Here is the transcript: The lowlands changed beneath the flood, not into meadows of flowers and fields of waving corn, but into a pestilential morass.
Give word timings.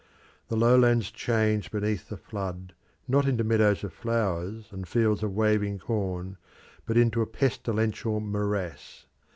The 0.47 0.55
lowlands 0.55 1.11
changed 1.11 1.69
beneath 1.71 2.09
the 2.09 2.17
flood, 2.17 2.73
not 3.07 3.27
into 3.27 3.43
meadows 3.43 3.83
of 3.83 3.93
flowers 3.93 4.69
and 4.71 4.87
fields 4.87 5.21
of 5.21 5.35
waving 5.35 5.77
corn, 5.77 6.37
but 6.87 6.97
into 6.97 7.21
a 7.21 7.27
pestilential 7.27 8.19
morass. 8.19 9.05